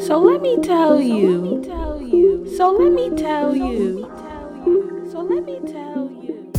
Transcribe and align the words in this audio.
So 0.00 0.18
let 0.18 0.42
me 0.42 0.58
tell 0.60 1.00
you. 1.00 1.64
So 2.56 2.70
let 2.72 2.92
me 2.92 3.10
tell 3.16 3.56
you. 3.56 4.10
So 5.10 5.20
let 5.20 5.44
me 5.44 5.60
tell 5.60 6.10
you. 6.10 6.52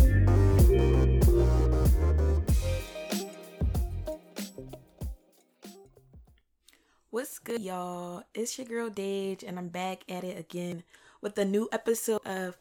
What's 7.11 7.39
good, 7.39 7.61
y'all? 7.61 8.23
It's 8.33 8.57
your 8.57 8.67
girl 8.67 8.89
Deja, 8.89 9.45
and 9.47 9.57
I'm 9.57 9.69
back 9.69 10.03
at 10.09 10.23
it 10.23 10.39
again 10.39 10.83
with 11.21 11.37
a 11.37 11.45
new 11.45 11.69
episode 11.71 12.25
of 12.25 12.57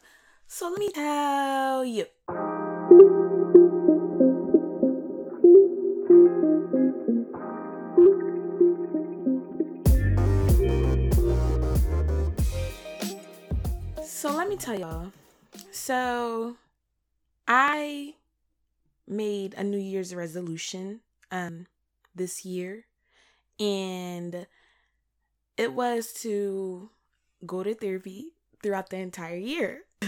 So 0.47 0.69
Let 0.69 0.79
Me 0.79 0.91
Tell 0.91 1.83
You. 1.83 2.05
So 14.25 14.31
let 14.31 14.49
me 14.49 14.57
tell 14.57 14.79
y'all. 14.79 15.11
So 15.71 16.55
I 17.47 18.15
made 19.07 19.53
a 19.53 19.63
New 19.63 19.77
Year's 19.77 20.15
resolution 20.15 21.01
um 21.29 21.67
this 22.15 22.43
year 22.43 22.85
and 23.59 24.47
it 25.57 25.73
was 25.73 26.11
to 26.23 26.89
go 27.45 27.61
to 27.61 27.75
therapy 27.75 28.29
throughout 28.63 28.89
the 28.89 28.97
entire 28.97 29.37
year. 29.37 29.83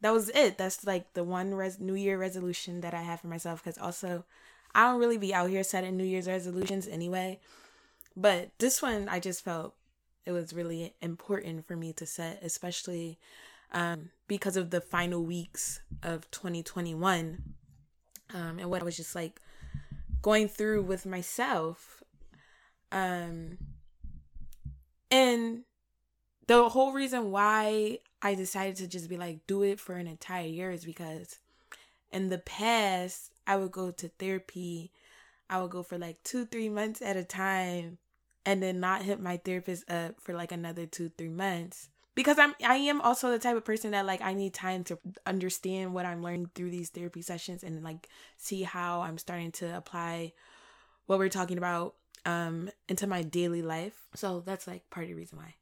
that 0.00 0.12
was 0.12 0.28
it. 0.28 0.56
That's 0.56 0.86
like 0.86 1.14
the 1.14 1.24
one 1.24 1.52
res- 1.52 1.80
New 1.80 1.96
Year 1.96 2.18
resolution 2.18 2.82
that 2.82 2.94
I 2.94 3.02
have 3.02 3.22
for 3.22 3.26
myself 3.26 3.64
because 3.64 3.78
also 3.78 4.24
I 4.76 4.84
don't 4.84 5.00
really 5.00 5.18
be 5.18 5.34
out 5.34 5.50
here 5.50 5.64
setting 5.64 5.96
New 5.96 6.04
Year's 6.04 6.28
resolutions 6.28 6.86
anyway. 6.86 7.40
But 8.16 8.50
this 8.60 8.80
one 8.80 9.08
I 9.08 9.18
just 9.18 9.42
felt 9.42 9.74
it 10.26 10.32
was 10.32 10.52
really 10.52 10.94
important 11.00 11.66
for 11.66 11.76
me 11.76 11.92
to 11.94 12.06
set, 12.06 12.40
especially 12.42 13.18
um, 13.72 14.10
because 14.28 14.56
of 14.56 14.70
the 14.70 14.80
final 14.80 15.22
weeks 15.22 15.80
of 16.02 16.30
2021 16.30 17.42
um, 18.34 18.58
and 18.58 18.70
what 18.70 18.82
I 18.82 18.84
was 18.84 18.96
just 18.96 19.14
like 19.14 19.40
going 20.22 20.48
through 20.48 20.82
with 20.82 21.06
myself. 21.06 22.02
Um, 22.92 23.58
and 25.10 25.62
the 26.46 26.68
whole 26.68 26.92
reason 26.92 27.30
why 27.30 27.98
I 28.22 28.34
decided 28.34 28.76
to 28.76 28.88
just 28.88 29.08
be 29.08 29.16
like, 29.16 29.46
do 29.46 29.62
it 29.62 29.80
for 29.80 29.96
an 29.96 30.06
entire 30.06 30.46
year 30.46 30.70
is 30.70 30.84
because 30.84 31.38
in 32.12 32.28
the 32.28 32.38
past, 32.38 33.32
I 33.46 33.56
would 33.56 33.72
go 33.72 33.90
to 33.90 34.08
therapy. 34.08 34.92
I 35.48 35.60
would 35.60 35.70
go 35.70 35.82
for 35.82 35.98
like 35.98 36.22
two, 36.22 36.44
three 36.44 36.68
months 36.68 37.02
at 37.02 37.16
a 37.16 37.24
time 37.24 37.98
and 38.46 38.62
then 38.62 38.80
not 38.80 39.02
hit 39.02 39.20
my 39.20 39.36
therapist 39.36 39.90
up 39.90 40.20
for 40.20 40.34
like 40.34 40.52
another 40.52 40.86
two, 40.86 41.10
three 41.16 41.28
months. 41.28 41.88
Because 42.14 42.38
I'm 42.38 42.54
I 42.64 42.76
am 42.76 43.00
also 43.00 43.30
the 43.30 43.38
type 43.38 43.56
of 43.56 43.64
person 43.64 43.92
that 43.92 44.04
like 44.04 44.20
I 44.20 44.34
need 44.34 44.52
time 44.52 44.84
to 44.84 44.98
understand 45.26 45.94
what 45.94 46.04
I'm 46.06 46.22
learning 46.22 46.50
through 46.54 46.70
these 46.70 46.90
therapy 46.90 47.22
sessions 47.22 47.62
and 47.62 47.82
like 47.82 48.08
see 48.36 48.62
how 48.62 49.00
I'm 49.02 49.16
starting 49.16 49.52
to 49.52 49.76
apply 49.76 50.32
what 51.06 51.18
we're 51.18 51.28
talking 51.28 51.56
about 51.58 51.94
um 52.26 52.70
into 52.88 53.06
my 53.06 53.22
daily 53.22 53.62
life. 53.62 54.08
So 54.14 54.40
that's 54.44 54.66
like 54.66 54.90
part 54.90 55.04
of 55.04 55.10
the 55.10 55.14
reason 55.14 55.38
why. 55.38 55.54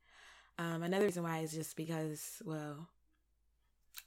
Um 0.59 0.83
another 0.83 1.05
reason 1.05 1.23
why 1.23 1.41
is 1.41 1.53
just 1.53 1.77
because 1.77 2.43
well 2.45 2.89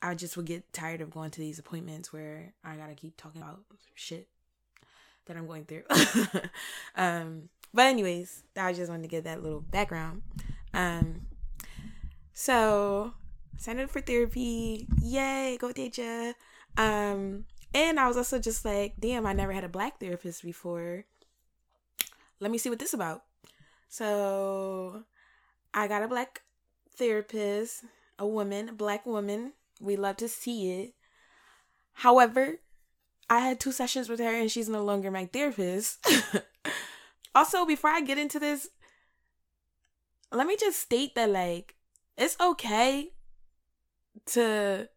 I 0.02 0.16
just 0.16 0.36
would 0.36 0.48
get 0.48 0.74
tired 0.74 1.02
of 1.02 1.12
going 1.12 1.32
to 1.32 1.40
these 1.40 1.60
appointments 1.60 2.12
where 2.12 2.54
I 2.64 2.76
gotta 2.76 2.96
keep 2.96 3.18
talking 3.18 3.42
about 3.42 3.62
shit 3.94 4.28
that 5.26 5.38
I'm 5.38 5.48
going 5.48 5.66
through. 5.66 5.84
um 6.96 7.50
but 7.74 7.86
anyways, 7.86 8.44
I 8.56 8.74
just 8.74 8.90
wanted 8.90 9.04
to 9.04 9.10
get 9.10 9.24
that 9.24 9.44
little 9.44 9.62
background. 9.62 10.22
Um, 10.74 11.28
so 12.34 13.14
signed 13.58 13.80
up 13.80 13.90
for 13.90 14.02
therapy. 14.02 14.88
Yay, 15.02 15.58
go 15.60 15.72
Deja. 15.72 16.34
Um, 16.78 17.46
and 17.74 18.00
I 18.00 18.08
was 18.08 18.18
also 18.18 18.40
just 18.40 18.66
like, 18.66 18.96
damn, 19.00 19.26
I 19.26 19.34
never 19.34 19.52
had 19.52 19.64
a 19.64 19.70
black 19.70 20.00
therapist 20.00 20.44
before. 20.44 21.06
Let 22.40 22.52
me 22.52 22.58
see 22.58 22.70
what 22.70 22.80
this 22.80 22.94
about. 22.94 23.24
So 23.88 25.04
I 25.74 25.88
got 25.88 26.04
a 26.04 26.08
black 26.08 26.42
therapist, 26.96 27.86
a 28.18 28.26
woman, 28.26 28.70
a 28.70 28.74
black 28.74 29.06
woman. 29.06 29.54
We 29.80 29.96
love 29.96 30.18
to 30.18 30.28
see 30.28 30.72
it. 30.72 30.94
However, 31.94 32.60
I 33.30 33.40
had 33.40 33.60
two 33.60 33.72
sessions 33.72 34.10
with 34.10 34.20
her 34.20 34.34
and 34.34 34.52
she's 34.52 34.70
no 34.70 34.84
longer 34.84 35.12
my 35.12 35.26
therapist. 35.26 36.06
also, 37.34 37.66
before 37.66 37.90
I 37.90 38.02
get 38.02 38.18
into 38.18 38.40
this, 38.40 38.70
let 40.32 40.48
me 40.48 40.56
just 40.58 40.80
state 40.80 41.16
that 41.16 41.30
like 41.30 41.76
it's 42.18 42.38
okay 42.40 43.12
to 44.28 44.88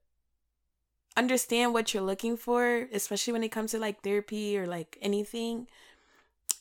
understand 1.16 1.72
what 1.72 1.94
you're 1.94 2.02
looking 2.02 2.36
for, 2.36 2.88
especially 2.92 3.32
when 3.32 3.44
it 3.44 3.50
comes 3.50 3.70
to 3.70 3.78
like 3.78 4.02
therapy 4.02 4.58
or 4.58 4.66
like 4.66 4.98
anything. 5.00 5.66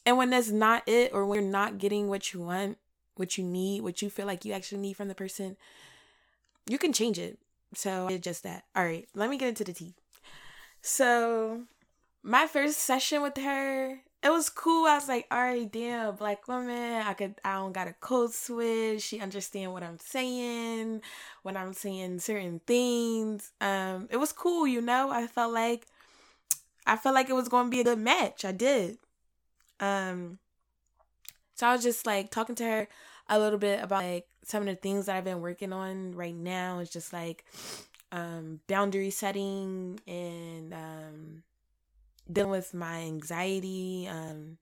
And 0.06 0.18
when 0.18 0.32
that's 0.32 0.52
not 0.52 0.84
it, 0.88 1.12
or 1.14 1.26
when 1.26 1.42
you're 1.42 1.52
not 1.52 1.78
getting 1.78 2.08
what 2.08 2.34
you 2.34 2.42
want, 2.42 2.78
what 3.16 3.38
you 3.38 3.44
need, 3.44 3.82
what 3.82 4.02
you 4.02 4.10
feel 4.10 4.26
like 4.26 4.44
you 4.44 4.54
actually 4.54 4.82
need 4.82 4.94
from 4.94 5.08
the 5.08 5.16
person, 5.16 5.56
you 6.68 6.78
can 6.78 6.94
change 6.94 7.18
it. 7.18 7.40
So 7.74 8.08
it's 8.08 8.24
just 8.24 8.44
that. 8.44 8.66
All 8.76 8.84
right, 8.84 9.08
let 9.16 9.30
me 9.30 9.38
get 9.38 9.50
into 9.50 9.64
the 9.64 9.74
tea. 9.74 9.96
So 10.82 11.64
my 12.22 12.48
first 12.48 12.80
session 12.80 13.22
with 13.22 13.38
her, 13.38 14.02
it 14.24 14.30
was 14.30 14.50
cool. 14.50 14.88
I 14.88 14.96
was 14.96 15.10
like, 15.10 15.28
all 15.30 15.42
right, 15.42 15.70
damn, 15.70 16.16
black 16.16 16.48
woman. 16.48 17.02
I 17.02 17.14
could 17.14 17.36
I 17.44 17.56
don't 17.56 17.74
got 17.74 17.90
a 17.90 17.94
code 17.94 18.34
switch. 18.34 19.02
She 19.02 19.20
understand 19.20 19.74
what 19.74 19.84
I'm 19.84 20.00
saying 20.00 21.02
when 21.42 21.58
I'm 21.58 21.74
saying 21.74 22.20
certain 22.20 22.62
things. 22.66 23.52
Um, 23.60 24.08
it 24.10 24.18
was 24.18 24.32
cool, 24.32 24.66
you 24.66 24.82
know. 24.82 25.10
I 25.12 25.28
felt 25.28 25.54
like 25.54 25.88
I 26.86 26.96
felt 26.96 27.16
like 27.16 27.30
it 27.30 27.34
was 27.34 27.50
gonna 27.50 27.70
be 27.70 27.82
a 27.82 27.84
good 27.84 28.00
match. 28.00 28.46
I 28.46 28.54
did. 28.54 28.98
Um 29.80 30.40
so 31.56 31.68
I 31.68 31.74
was 31.74 31.84
just 31.84 32.06
like 32.06 32.32
talking 32.32 32.56
to 32.56 32.64
her 32.64 32.88
a 33.28 33.40
little 33.40 33.60
bit 33.60 33.84
about 33.84 34.04
like 34.04 34.28
some 34.44 34.62
of 34.62 34.68
the 34.68 34.76
things 34.76 35.06
that 35.06 35.18
I've 35.18 35.24
been 35.26 35.42
working 35.42 35.74
on 35.74 36.14
right 36.14 36.36
now. 36.36 36.80
It's 36.80 36.92
just 36.92 37.12
like 37.12 37.44
um 38.14 38.62
boundary 38.68 39.10
setting 39.10 40.00
and 40.08 40.74
um 40.74 41.44
dealing 42.32 42.52
with 42.52 42.74
my 42.74 43.02
anxiety. 43.02 44.08
Um, 44.10 44.58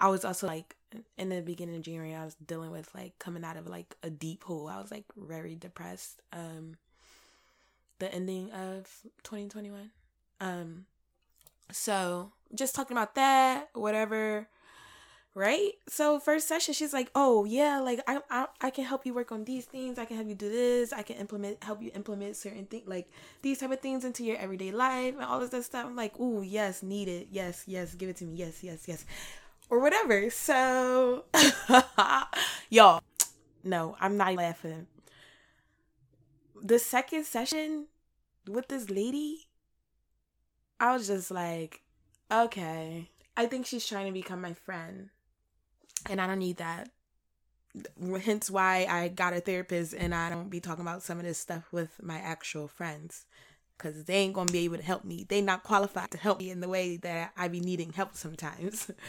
I 0.00 0.08
was 0.08 0.24
also 0.24 0.46
like 0.46 0.76
in 1.16 1.28
the 1.28 1.42
beginning 1.42 1.76
of 1.76 1.82
January, 1.82 2.14
I 2.14 2.24
was 2.24 2.34
dealing 2.34 2.70
with 2.70 2.94
like 2.94 3.18
coming 3.18 3.44
out 3.44 3.56
of 3.56 3.66
like 3.66 3.96
a 4.02 4.10
deep 4.10 4.44
hole. 4.44 4.68
I 4.68 4.80
was 4.80 4.90
like 4.90 5.04
very 5.16 5.54
depressed. 5.54 6.22
Um, 6.32 6.76
the 7.98 8.12
ending 8.14 8.50
of 8.52 8.88
2021. 9.24 9.90
Um, 10.40 10.86
so 11.72 12.32
just 12.54 12.74
talking 12.74 12.96
about 12.96 13.14
that, 13.16 13.70
whatever. 13.74 14.48
Right. 15.38 15.74
So 15.86 16.18
first 16.18 16.48
session, 16.48 16.74
she's 16.74 16.92
like, 16.92 17.12
"Oh 17.14 17.44
yeah, 17.44 17.78
like 17.78 18.00
I, 18.08 18.18
I 18.28 18.46
I 18.60 18.70
can 18.70 18.82
help 18.82 19.06
you 19.06 19.14
work 19.14 19.30
on 19.30 19.44
these 19.44 19.66
things. 19.66 19.96
I 19.96 20.04
can 20.04 20.16
help 20.16 20.28
you 20.28 20.34
do 20.34 20.50
this. 20.50 20.92
I 20.92 21.02
can 21.02 21.14
implement 21.14 21.62
help 21.62 21.80
you 21.80 21.92
implement 21.94 22.34
certain 22.34 22.66
things 22.66 22.88
like 22.88 23.08
these 23.40 23.58
type 23.58 23.70
of 23.70 23.78
things 23.78 24.04
into 24.04 24.24
your 24.24 24.36
everyday 24.36 24.72
life 24.72 25.14
and 25.14 25.22
all 25.22 25.38
this 25.38 25.66
stuff." 25.66 25.86
I'm 25.86 25.94
like, 25.94 26.18
"Ooh, 26.18 26.42
yes, 26.42 26.82
need 26.82 27.06
it. 27.06 27.28
Yes, 27.30 27.62
yes, 27.68 27.94
give 27.94 28.08
it 28.08 28.16
to 28.16 28.24
me. 28.24 28.34
Yes, 28.34 28.64
yes, 28.64 28.88
yes." 28.88 29.04
Or 29.70 29.78
whatever. 29.78 30.28
So 30.28 31.26
y'all, 32.68 33.00
no, 33.62 33.94
I'm 34.00 34.16
not 34.16 34.34
laughing. 34.34 34.88
The 36.60 36.80
second 36.80 37.26
session 37.26 37.86
with 38.48 38.66
this 38.66 38.90
lady, 38.90 39.46
I 40.80 40.94
was 40.94 41.06
just 41.06 41.30
like, 41.30 41.82
"Okay, 42.28 43.10
I 43.36 43.46
think 43.46 43.66
she's 43.66 43.86
trying 43.86 44.06
to 44.06 44.12
become 44.12 44.40
my 44.40 44.54
friend." 44.54 45.10
And 46.08 46.20
I 46.20 46.26
don't 46.26 46.38
need 46.38 46.58
that. 46.58 46.90
Hence 48.24 48.50
why 48.50 48.86
I 48.88 49.08
got 49.08 49.34
a 49.34 49.40
therapist 49.40 49.94
and 49.94 50.14
I 50.14 50.30
don't 50.30 50.48
be 50.48 50.60
talking 50.60 50.82
about 50.82 51.02
some 51.02 51.18
of 51.18 51.24
this 51.24 51.38
stuff 51.38 51.72
with 51.72 52.02
my 52.02 52.18
actual 52.18 52.66
friends 52.66 53.26
because 53.76 54.04
they 54.04 54.14
ain't 54.14 54.34
gonna 54.34 54.50
be 54.50 54.64
able 54.64 54.76
to 54.76 54.82
help 54.82 55.04
me. 55.04 55.24
They 55.28 55.40
not 55.40 55.62
qualified 55.62 56.10
to 56.10 56.18
help 56.18 56.40
me 56.40 56.50
in 56.50 56.60
the 56.60 56.68
way 56.68 56.96
that 56.98 57.32
I 57.36 57.48
be 57.48 57.60
needing 57.60 57.92
help 57.92 58.14
sometimes. 58.14 58.90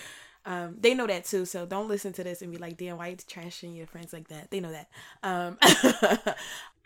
Um, 0.46 0.78
they 0.80 0.94
know 0.94 1.06
that 1.06 1.26
too, 1.26 1.46
so 1.46 1.66
don't 1.66 1.90
listen 1.90 2.14
to 2.14 2.24
this 2.24 2.42
and 2.42 2.52
be 2.52 2.58
like, 2.58 2.78
"Damn, 2.78 2.98
why 2.98 3.10
you 3.10 3.18
trashing 3.18 3.76
your 3.76 3.86
friends 3.86 4.14
like 4.14 4.30
that?" 4.30 4.50
They 4.50 4.62
know 4.62 4.72
that. 4.72 4.90
Um, 5.22 5.58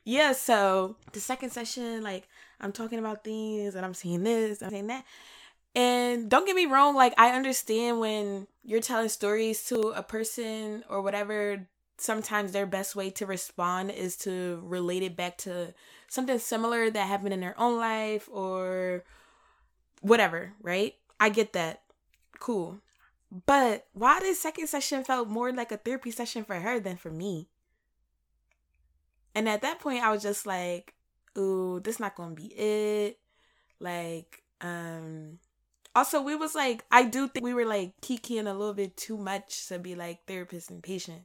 yeah. 0.04 0.34
So 0.34 0.98
the 1.14 1.20
second 1.20 1.52
session, 1.52 2.02
like 2.02 2.28
I'm 2.60 2.72
talking 2.72 3.00
about 3.00 3.24
things 3.24 3.76
and 3.76 3.86
I'm 3.86 3.94
seeing 3.94 4.24
this, 4.24 4.62
I'm 4.62 4.72
saying 4.72 4.88
that, 4.88 5.06
and 5.76 6.30
don't 6.30 6.46
get 6.46 6.56
me 6.56 6.66
wrong, 6.66 6.96
like 6.96 7.14
I 7.18 7.30
understand 7.30 8.00
when 8.00 8.48
you're 8.64 8.82
telling 8.82 9.10
stories 9.10 9.64
to 9.66 9.90
a 9.90 10.04
person 10.04 10.84
or 10.90 11.02
whatever, 11.02 11.68
sometimes 11.98 12.52
their 12.52 12.66
best 12.66 12.96
way 12.96 13.10
to 13.12 13.26
respond 13.26 13.92
is 13.92 14.16
to 14.18 14.62
relate 14.64 15.04
it 15.04 15.16
back 15.16 15.38
to 15.40 15.74
something 16.08 16.40
similar 16.40 16.90
that 16.90 17.08
happened 17.08 17.34
in 17.34 17.40
their 17.40 17.60
own 17.60 17.78
life 17.78 18.30
or 18.32 19.04
whatever, 20.02 20.54
right? 20.62 20.96
I 21.20 21.30
get 21.30 21.54
that. 21.54 21.82
Cool. 22.40 22.80
But 23.46 23.88
why 23.94 24.20
this 24.20 24.40
second 24.40 24.68
session 24.68 25.04
felt 25.04 25.28
more 25.28 25.52
like 25.52 25.72
a 25.72 25.78
therapy 25.78 26.12
session 26.12 26.44
for 26.44 26.56
her 26.56 26.80
than 26.80 26.98
for 26.98 27.10
me? 27.10 27.48
And 29.34 29.50
at 29.50 29.64
that 29.64 29.80
point, 29.80 30.04
I 30.04 30.12
was 30.12 30.22
just 30.22 30.46
like, 30.46 30.94
ooh, 31.38 31.80
this 31.80 32.00
not 32.00 32.16
gonna 32.16 32.36
be 32.36 32.48
it. 32.48 33.20
Like, 33.80 34.44
um, 34.62 35.40
also 35.96 36.22
we 36.22 36.36
was 36.36 36.56
like, 36.56 36.84
I 36.92 37.04
do 37.04 37.28
think 37.28 37.44
we 37.44 37.54
were 37.54 37.66
like 37.66 37.94
kikiing 38.02 38.48
a 38.48 38.54
little 38.54 38.74
bit 38.74 38.98
too 38.98 39.18
much 39.18 39.68
to 39.68 39.80
be 39.80 39.96
like 39.96 40.26
therapist 40.26 40.70
and 40.70 40.82
patient. 40.82 41.24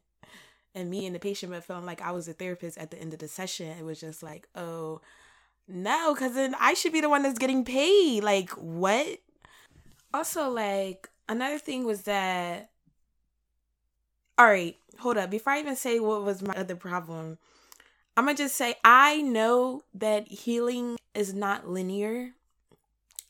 And 0.75 0.91
me 0.91 1.06
and 1.06 1.15
the 1.15 1.19
patient, 1.19 1.50
but 1.50 1.65
feeling 1.65 1.87
like 1.87 2.03
I 2.03 2.12
was 2.12 2.29
a 2.29 2.32
therapist 2.32 2.79
at 2.79 2.91
the 2.91 2.99
end 2.99 3.12
of 3.12 3.19
the 3.19 3.26
session. 3.26 3.76
It 3.79 3.85
was 3.85 3.99
just 3.99 4.23
like, 4.23 4.47
oh, 4.55 5.00
no, 5.67 6.15
because 6.15 6.35
then 6.35 6.55
I 6.61 6.75
should 6.75 6.93
be 6.93 7.00
the 7.00 7.09
one 7.09 7.23
that's 7.23 7.38
getting 7.38 7.65
paid. 7.65 8.23
Like, 8.23 8.50
what? 8.50 9.19
Also, 10.15 10.50
like, 10.50 11.09
another 11.29 11.59
thing 11.59 11.85
was 11.85 12.03
that, 12.03 12.71
all 14.37 14.47
right, 14.47 14.76
hold 14.99 15.17
up. 15.17 15.31
Before 15.31 15.53
I 15.53 15.61
even 15.61 15.75
say 15.75 15.99
what 15.99 16.23
was 16.23 16.43
my 16.43 16.55
other 16.55 16.76
problem, 16.76 17.38
I'm 18.17 18.25
going 18.25 18.37
to 18.37 18.44
just 18.44 18.56
say 18.56 18.76
I 18.85 19.21
know 19.23 19.82
that 19.94 20.29
healing 20.29 20.97
is 21.14 21.35
not 21.35 21.69
linear. 21.69 22.35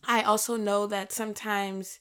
I 0.06 0.22
also 0.22 0.56
know 0.56 0.86
that 0.86 1.12
sometimes 1.12 2.00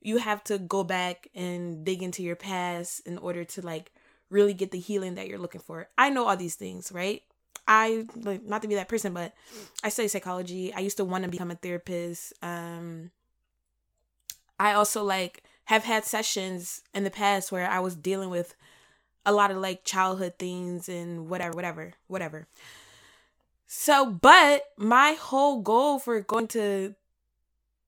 you 0.00 0.18
have 0.18 0.44
to 0.44 0.58
go 0.58 0.84
back 0.84 1.28
and 1.34 1.84
dig 1.84 2.02
into 2.02 2.22
your 2.22 2.36
past 2.36 3.06
in 3.06 3.18
order 3.18 3.44
to 3.44 3.62
like 3.62 3.90
really 4.30 4.54
get 4.54 4.70
the 4.70 4.78
healing 4.78 5.14
that 5.14 5.28
you're 5.28 5.38
looking 5.38 5.60
for. 5.60 5.88
I 5.96 6.10
know 6.10 6.28
all 6.28 6.36
these 6.36 6.54
things, 6.54 6.92
right? 6.92 7.22
I 7.66 8.06
like 8.14 8.44
not 8.44 8.62
to 8.62 8.68
be 8.68 8.76
that 8.76 8.88
person, 8.88 9.12
but 9.12 9.34
I 9.82 9.88
study 9.88 10.08
psychology. 10.08 10.72
I 10.72 10.80
used 10.80 10.96
to 10.98 11.04
want 11.04 11.24
to 11.24 11.30
become 11.30 11.50
a 11.50 11.56
therapist. 11.56 12.32
Um 12.42 13.10
I 14.58 14.72
also 14.72 15.04
like 15.04 15.42
have 15.64 15.84
had 15.84 16.04
sessions 16.04 16.82
in 16.94 17.04
the 17.04 17.10
past 17.10 17.52
where 17.52 17.68
I 17.68 17.80
was 17.80 17.94
dealing 17.94 18.30
with 18.30 18.54
a 19.26 19.32
lot 19.32 19.50
of 19.50 19.58
like 19.58 19.84
childhood 19.84 20.34
things 20.38 20.88
and 20.88 21.28
whatever, 21.28 21.54
whatever, 21.54 21.92
whatever. 22.06 22.46
So, 23.66 24.06
but 24.06 24.62
my 24.78 25.12
whole 25.12 25.60
goal 25.60 25.98
for 25.98 26.20
going 26.22 26.48
to 26.48 26.94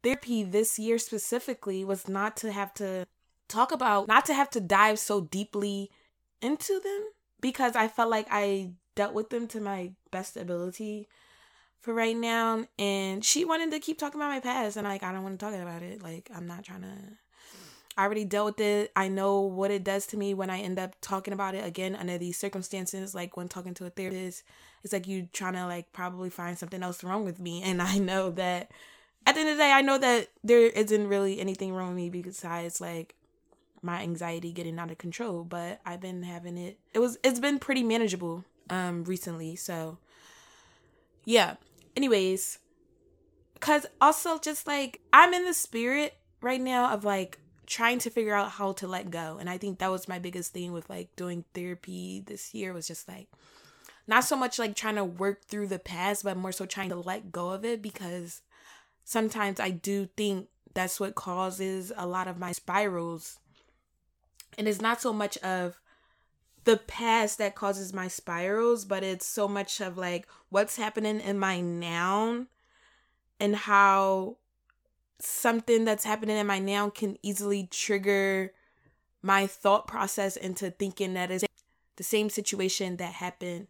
therapy 0.03 0.43
this 0.43 0.79
year 0.79 0.99
specifically 0.99 1.85
was 1.85 2.09
not 2.09 2.37
to 2.39 2.53
have 2.53 2.73
to 2.75 3.07
talk 3.49 3.73
about, 3.73 4.09
not 4.09 4.25
to 4.27 4.35
have 4.35 4.51
to 4.51 4.61
dive 4.61 4.99
so 4.99 5.21
deeply 5.21 5.91
into 6.41 6.81
them 6.81 7.05
because 7.41 7.77
I 7.77 7.89
felt 7.89 8.11
like 8.11 8.27
I 8.31 8.73
dealt 8.95 9.15
with 9.15 9.31
them 9.31 9.47
to 9.49 9.61
my 9.61 9.93
best 10.11 10.37
ability 10.37 11.09
for 11.81 11.95
right 11.95 12.17
now. 12.17 12.67
And 12.79 13.25
she 13.25 13.45
wanted 13.45 13.71
to 13.73 13.81
keep 13.81 13.99
talking 13.99 14.21
about 14.21 14.31
my 14.31 14.41
past, 14.41 14.77
and 14.77 14.87
like, 14.87 15.03
I 15.03 15.13
don't 15.13 15.23
want 15.23 15.39
to 15.39 15.45
talk 15.45 15.55
about 15.55 15.83
it. 15.83 16.03
Like, 16.03 16.31
I'm 16.35 16.47
not 16.47 16.65
trying 16.65 16.83
to 16.83 16.97
I 17.97 18.05
already 18.05 18.25
dealt 18.25 18.47
with 18.47 18.61
it. 18.61 18.93
I 18.97 19.09
know 19.09 19.41
what 19.41 19.71
it 19.71 19.85
does 19.85 20.07
to 20.07 20.17
me 20.17 20.33
when 20.33 20.49
I 20.49 20.61
end 20.61 20.79
up 20.79 20.95
talking 21.01 21.35
about 21.35 21.55
it 21.55 21.67
again 21.67 21.95
under 21.95 22.19
these 22.19 22.39
circumstances. 22.39 23.15
Like 23.15 23.37
when 23.37 23.49
talking 23.49 23.75
to 23.75 23.85
a 23.85 23.91
therapist, 23.91 24.43
it's 24.83 24.93
like 24.93 25.07
you 25.07 25.29
trying 25.33 25.55
to 25.55 25.67
like 25.67 25.93
probably 25.93 26.31
find 26.31 26.57
something 26.57 26.83
else 26.83 27.05
wrong 27.05 27.25
with 27.25 27.41
me. 27.41 27.63
And 27.63 27.83
I 27.83 27.99
know 27.99 28.31
that 28.31 28.71
at 29.27 29.35
the 29.35 29.41
end 29.41 29.51
of 29.51 29.57
the 29.57 29.63
day, 29.63 29.73
I 29.73 29.83
know 29.83 29.99
that 29.99 30.29
there 30.43 30.67
isn't 30.67 31.09
really 31.09 31.41
anything 31.41 31.73
wrong 31.75 31.95
with 31.95 31.97
me 31.97 32.23
besides 32.23 32.81
like 32.81 33.15
my 33.83 34.03
anxiety 34.03 34.53
getting 34.53 34.79
out 34.79 34.91
of 34.91 34.99
control. 34.99 35.45
But 35.45 35.81
I've 35.85 36.01
been 36.01 36.23
having 36.23 36.57
it. 36.57 36.79
It 36.95 36.99
was 36.99 37.19
it's 37.23 37.41
been 37.41 37.59
pretty 37.59 37.83
manageable 37.83 38.45
um 38.69 39.05
recently. 39.05 39.57
So 39.57 39.99
yeah. 41.25 41.57
Anyways, 41.97 42.59
cause 43.61 43.87
also 44.01 44.39
just 44.39 44.67
like 44.67 45.01
I'm 45.13 45.35
in 45.35 45.45
the 45.45 45.55
spirit 45.55 46.15
right 46.41 46.61
now 46.61 46.93
of 46.93 47.05
like 47.05 47.39
trying 47.67 47.99
to 48.01 48.11
figure 48.11 48.35
out 48.35 48.51
how 48.53 48.73
to 48.73 48.89
let 48.89 49.11
go. 49.11 49.37
And 49.39 49.49
I 49.49 49.59
think 49.59 49.79
that 49.79 49.91
was 49.91 50.09
my 50.09 50.19
biggest 50.19 50.53
thing 50.53 50.73
with 50.73 50.91
like 50.91 51.15
doing 51.15 51.45
therapy 51.55 52.23
this 52.27 52.53
year 52.55 52.73
was 52.73 52.89
just 52.89 53.07
like 53.07 53.29
not 54.07 54.25
so 54.25 54.35
much 54.35 54.59
like 54.59 54.75
trying 54.75 54.97
to 54.97 55.05
work 55.05 55.45
through 55.45 55.69
the 55.69 55.79
past, 55.79 56.25
but 56.25 56.37
more 56.37 56.53
so 56.53 56.67
trying 56.67 56.89
to 56.89 56.97
let 56.97 57.31
go 57.31 57.51
of 57.51 57.65
it 57.65 57.81
because 57.81 58.43
sometimes 59.05 59.61
I 59.61 59.71
do 59.71 60.09
think 60.17 60.49
that's 60.75 61.01
what 61.01 61.15
causes 61.15 61.93
a 61.97 62.07
lot 62.07 62.29
of 62.29 62.39
my 62.39 62.53
spirals. 62.53 63.39
And 64.57 64.69
it's 64.69 64.81
not 64.81 65.01
so 65.01 65.13
much 65.13 65.37
of 65.39 65.81
the 66.65 66.77
past 66.77 67.39
that 67.39 67.55
causes 67.55 67.93
my 67.93 68.09
spirals, 68.09 68.85
but 68.85 69.03
it's 69.03 69.27
so 69.27 69.49
much 69.49 69.81
of 69.81 69.97
like 69.97 70.27
what's 70.51 70.77
happening 70.77 71.21
in 71.21 71.39
my 71.39 71.61
now 71.61 72.47
and 73.39 73.57
how 73.57 74.37
something 75.19 75.85
that's 75.85 76.05
happening 76.05 76.37
in 76.37 76.47
my 76.47 76.59
now 76.59 76.91
can 76.91 77.17
easily 77.23 77.67
trigger 77.71 78.53
my 79.23 79.47
thought 79.47 79.87
process 79.87 80.37
into 80.37 80.71
thinking 80.71 81.15
that 81.15 81.31
is 81.31 81.45
the 81.97 82.03
same 82.03 82.31
situation 82.31 82.97
that 82.97 83.13
happened 83.13 83.67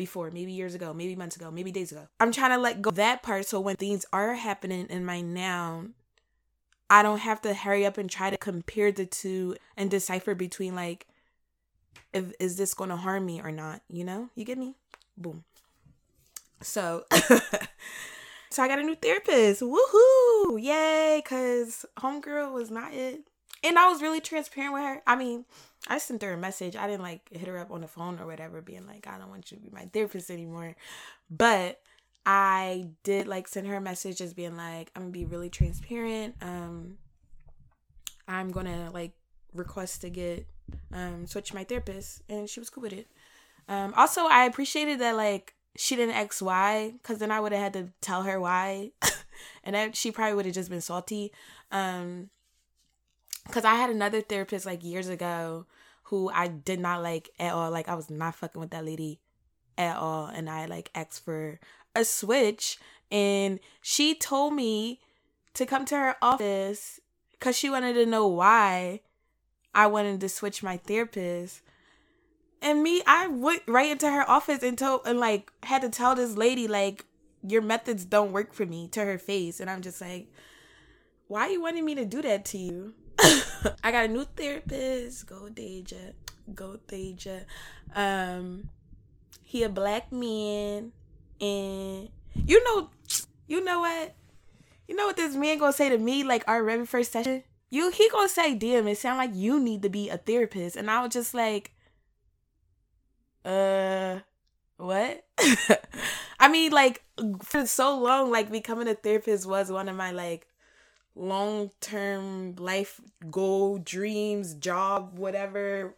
before, 0.00 0.30
maybe 0.30 0.52
years 0.52 0.74
ago, 0.74 0.94
maybe 0.94 1.14
months 1.14 1.36
ago, 1.36 1.50
maybe 1.50 1.70
days 1.70 1.92
ago. 1.92 2.08
I'm 2.18 2.32
trying 2.32 2.52
to 2.52 2.56
let 2.56 2.80
go 2.80 2.90
that 2.92 3.22
part 3.22 3.44
so 3.44 3.60
when 3.60 3.76
things 3.76 4.06
are 4.14 4.32
happening 4.32 4.86
in 4.88 5.04
my 5.04 5.20
now, 5.20 5.88
I 6.88 7.02
don't 7.02 7.18
have 7.18 7.42
to 7.42 7.52
hurry 7.52 7.84
up 7.84 7.98
and 7.98 8.10
try 8.10 8.30
to 8.30 8.38
compare 8.38 8.90
the 8.90 9.04
two 9.04 9.56
and 9.76 9.90
decipher 9.90 10.34
between 10.34 10.74
like 10.74 11.06
if 12.14 12.32
is 12.40 12.56
this 12.56 12.72
going 12.72 12.88
to 12.88 12.96
harm 12.96 13.26
me 13.26 13.42
or 13.42 13.52
not, 13.52 13.82
you 13.90 14.02
know? 14.02 14.30
You 14.34 14.46
get 14.46 14.56
me? 14.56 14.74
Boom. 15.18 15.44
So 16.62 17.04
So 18.52 18.62
I 18.64 18.68
got 18.68 18.80
a 18.80 18.82
new 18.82 18.96
therapist. 18.96 19.62
Woohoo! 19.62 20.60
Yay! 20.60 21.22
Cause 21.24 21.84
homegirl 21.98 22.52
was 22.52 22.70
not 22.70 22.94
it. 22.94 23.20
And 23.62 23.78
I 23.78 23.88
was 23.88 24.00
really 24.00 24.20
transparent 24.20 24.72
with 24.72 24.82
her. 24.82 25.02
I 25.06 25.14
mean, 25.14 25.44
I 25.88 25.98
sent 25.98 26.22
her 26.22 26.32
a 26.32 26.36
message. 26.36 26.76
I 26.76 26.86
didn't 26.86 27.02
like 27.02 27.28
hit 27.30 27.48
her 27.48 27.58
up 27.58 27.70
on 27.70 27.80
the 27.80 27.88
phone 27.88 28.18
or 28.20 28.26
whatever, 28.26 28.60
being 28.60 28.86
like, 28.86 29.06
I 29.06 29.18
don't 29.18 29.30
want 29.30 29.50
you 29.50 29.56
to 29.56 29.62
be 29.62 29.70
my 29.70 29.88
therapist 29.92 30.30
anymore. 30.30 30.76
But 31.30 31.80
I 32.26 32.90
did 33.02 33.26
like 33.26 33.48
send 33.48 33.66
her 33.66 33.76
a 33.76 33.80
message 33.80 34.18
just 34.18 34.36
being 34.36 34.56
like, 34.56 34.90
I'm 34.94 35.02
gonna 35.02 35.12
be 35.12 35.24
really 35.24 35.50
transparent. 35.50 36.34
Um 36.42 36.98
I'm 38.28 38.50
gonna 38.50 38.90
like 38.92 39.12
request 39.54 40.02
to 40.02 40.10
get 40.10 40.46
um 40.92 41.26
switch 41.26 41.54
my 41.54 41.64
therapist 41.64 42.22
and 42.28 42.48
she 42.48 42.60
was 42.60 42.70
cool 42.70 42.82
with 42.82 42.92
it. 42.92 43.08
Um 43.68 43.94
also 43.96 44.26
I 44.26 44.44
appreciated 44.44 45.00
that 45.00 45.16
like 45.16 45.54
she 45.76 45.96
didn't 45.96 46.16
X 46.16 46.42
why, 46.42 46.92
because 47.02 47.18
then 47.18 47.30
I 47.30 47.40
would 47.40 47.52
have 47.52 47.62
had 47.62 47.72
to 47.74 47.88
tell 48.00 48.24
her 48.24 48.40
why, 48.40 48.90
and 49.64 49.74
that 49.74 49.96
she 49.96 50.10
probably 50.10 50.34
would 50.34 50.46
have 50.46 50.54
just 50.54 50.70
been 50.70 50.80
salty. 50.80 51.32
Um, 51.70 52.30
because 53.50 53.64
I 53.64 53.74
had 53.74 53.90
another 53.90 54.20
therapist 54.20 54.66
like 54.66 54.84
years 54.84 55.08
ago 55.08 55.66
who 56.04 56.30
I 56.30 56.48
did 56.48 56.80
not 56.80 57.02
like 57.02 57.30
at 57.38 57.52
all. 57.52 57.70
Like 57.70 57.88
I 57.88 57.94
was 57.94 58.10
not 58.10 58.34
fucking 58.34 58.60
with 58.60 58.70
that 58.70 58.84
lady 58.84 59.20
at 59.76 59.96
all, 59.96 60.26
and 60.26 60.48
I 60.48 60.66
like 60.66 60.90
asked 60.94 61.24
for 61.24 61.58
a 61.94 62.04
switch, 62.04 62.78
and 63.10 63.60
she 63.80 64.14
told 64.14 64.54
me 64.54 65.00
to 65.54 65.66
come 65.66 65.84
to 65.86 65.96
her 65.96 66.16
office 66.22 67.00
because 67.32 67.56
she 67.56 67.70
wanted 67.70 67.94
to 67.94 68.06
know 68.06 68.26
why 68.26 69.00
I 69.74 69.86
wanted 69.86 70.20
to 70.20 70.28
switch 70.28 70.62
my 70.62 70.76
therapist. 70.76 71.62
And 72.62 72.82
me, 72.82 73.02
I 73.06 73.26
went 73.26 73.62
right 73.66 73.90
into 73.90 74.10
her 74.10 74.28
office 74.28 74.62
and 74.62 74.76
told 74.76 75.02
and 75.06 75.18
like 75.18 75.50
had 75.62 75.82
to 75.82 75.88
tell 75.88 76.14
this 76.14 76.36
lady 76.36 76.68
like 76.68 77.06
your 77.42 77.62
methods 77.62 78.04
don't 78.04 78.32
work 78.32 78.52
for 78.52 78.66
me 78.66 78.88
to 78.88 79.04
her 79.04 79.18
face, 79.18 79.60
and 79.60 79.70
I'm 79.70 79.82
just 79.82 80.00
like, 80.00 80.28
why 81.28 81.42
are 81.42 81.50
you 81.50 81.62
wanting 81.62 81.84
me 81.84 81.94
to 81.94 82.04
do 82.04 82.20
that 82.22 82.44
to 82.46 82.58
you? 82.58 82.94
I 83.84 83.90
got 83.92 84.04
a 84.06 84.08
new 84.08 84.24
therapist. 84.24 85.26
Go 85.26 85.48
Deja. 85.48 86.14
Go 86.54 86.78
Deja. 86.86 87.40
Um, 87.94 88.68
he 89.42 89.62
a 89.62 89.68
black 89.68 90.12
man, 90.12 90.92
and 91.40 92.08
you 92.34 92.64
know, 92.64 92.90
you 93.46 93.64
know 93.64 93.80
what? 93.80 94.14
You 94.88 94.96
know 94.96 95.06
what 95.06 95.16
this 95.16 95.36
man 95.36 95.58
gonna 95.58 95.72
say 95.72 95.88
to 95.88 95.98
me? 95.98 96.24
Like 96.24 96.44
our 96.48 96.64
very 96.64 96.86
first 96.86 97.12
session, 97.12 97.42
you 97.70 97.90
he 97.90 98.08
gonna 98.10 98.28
say, 98.28 98.54
"Damn, 98.54 98.88
it 98.88 98.98
sound 98.98 99.18
like 99.18 99.34
you 99.34 99.60
need 99.60 99.82
to 99.82 99.88
be 99.88 100.08
a 100.08 100.16
therapist," 100.16 100.76
and 100.76 100.90
I 100.90 101.02
was 101.02 101.12
just 101.12 101.34
like 101.34 101.72
uh 103.44 104.18
what 104.76 105.24
i 106.40 106.48
mean 106.48 106.72
like 106.72 107.02
for 107.42 107.66
so 107.66 107.98
long 107.98 108.30
like 108.30 108.50
becoming 108.50 108.88
a 108.88 108.94
therapist 108.94 109.46
was 109.46 109.70
one 109.70 109.88
of 109.88 109.96
my 109.96 110.10
like 110.10 110.46
long-term 111.20 112.54
life 112.56 113.00
goal 113.30 113.78
dreams 113.78 114.54
job 114.54 115.18
whatever 115.18 115.94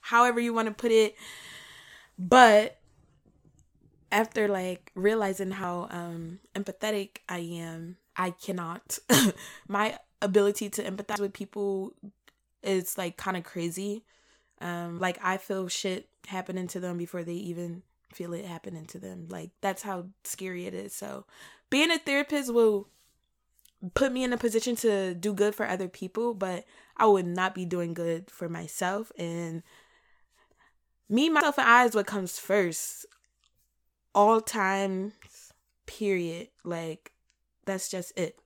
however 0.00 0.40
you 0.40 0.54
want 0.54 0.68
to 0.68 0.74
put 0.74 0.92
it 0.92 1.16
but 2.18 2.78
after 4.12 4.48
like 4.48 4.90
realizing 4.94 5.50
how 5.50 5.88
um 5.90 6.38
empathetic 6.54 7.18
i 7.28 7.38
am 7.38 7.96
i 8.16 8.30
cannot 8.30 8.98
my 9.68 9.98
ability 10.22 10.68
to 10.68 10.82
empathize 10.82 11.20
with 11.20 11.32
people 11.32 11.92
is 12.62 12.96
like 12.96 13.16
kind 13.16 13.36
of 13.36 13.42
crazy 13.42 14.04
um, 14.60 14.98
like 14.98 15.18
I 15.22 15.38
feel 15.38 15.68
shit 15.68 16.08
happening 16.26 16.68
to 16.68 16.80
them 16.80 16.98
before 16.98 17.24
they 17.24 17.34
even 17.34 17.82
feel 18.12 18.32
it 18.34 18.44
happening 18.44 18.86
to 18.86 18.98
them. 18.98 19.26
Like 19.30 19.50
that's 19.60 19.82
how 19.82 20.06
scary 20.24 20.66
it 20.66 20.74
is. 20.74 20.94
So 20.94 21.24
being 21.70 21.90
a 21.90 21.98
therapist 21.98 22.52
will 22.52 22.88
put 23.94 24.12
me 24.12 24.24
in 24.24 24.32
a 24.32 24.36
position 24.36 24.76
to 24.76 25.14
do 25.14 25.32
good 25.32 25.54
for 25.54 25.66
other 25.66 25.88
people, 25.88 26.34
but 26.34 26.64
I 26.96 27.06
would 27.06 27.26
not 27.26 27.54
be 27.54 27.64
doing 27.64 27.94
good 27.94 28.30
for 28.30 28.48
myself. 28.48 29.10
And 29.18 29.62
me, 31.08 31.28
myself, 31.28 31.58
and 31.58 31.68
I 31.68 31.84
is 31.84 31.94
what 31.94 32.06
comes 32.06 32.38
first. 32.38 33.06
All 34.14 34.40
times, 34.40 35.12
period. 35.86 36.48
Like, 36.64 37.12
that's 37.64 37.90
just 37.90 38.16
it. 38.18 38.38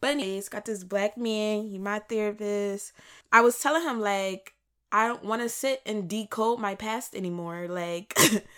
But 0.00 0.10
anyways, 0.10 0.48
got 0.48 0.64
this 0.64 0.82
black 0.82 1.16
man, 1.16 1.68
he 1.68 1.78
my 1.78 2.00
therapist. 2.00 2.92
I 3.30 3.40
was 3.40 3.58
telling 3.60 3.82
him 3.82 4.00
like 4.00 4.54
I 4.94 5.08
don't 5.08 5.24
want 5.24 5.40
to 5.40 5.48
sit 5.48 5.80
and 5.86 6.06
decode 6.06 6.60
my 6.60 6.74
past 6.74 7.14
anymore. 7.14 7.66
Like, 7.66 8.12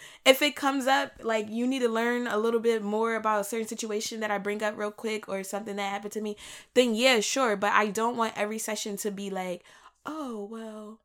if 0.27 0.43
it 0.43 0.57
comes 0.57 0.89
up, 0.89 1.13
like, 1.23 1.49
you 1.49 1.65
need 1.65 1.79
to 1.79 1.89
learn 1.89 2.27
a 2.27 2.37
little 2.37 2.59
bit 2.59 2.83
more 2.83 3.15
about 3.15 3.43
a 3.43 3.45
certain 3.45 3.69
situation 3.69 4.19
that 4.19 4.33
I 4.33 4.39
bring 4.39 4.61
up 4.61 4.77
real 4.77 4.91
quick 4.91 5.29
or 5.29 5.45
something 5.45 5.77
that 5.77 5.93
happened 5.93 6.13
to 6.15 6.21
me, 6.21 6.37
then 6.75 6.97
yeah, 6.97 7.21
sure. 7.21 7.55
But 7.55 7.73
I 7.73 7.87
don't 7.87 8.17
want 8.17 8.37
every 8.37 8.59
session 8.59 8.97
to 8.99 9.13
be 9.13 9.31
like, 9.31 9.63
oh, 10.05 10.49
well, 10.51 10.99